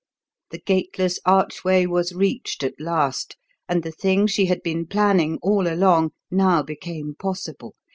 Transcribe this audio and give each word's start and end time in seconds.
The 0.49 0.57
gateless 0.57 1.19
archway 1.27 1.85
was 1.85 2.11
reached 2.11 2.63
at 2.63 2.81
last; 2.81 3.35
and 3.69 3.83
the 3.83 3.91
thing 3.91 4.25
she 4.25 4.47
had 4.47 4.63
been 4.63 4.87
planning 4.87 5.37
all 5.43 5.67
along 5.71 6.13
now 6.31 6.63
became 6.63 7.13
possible. 7.13 7.75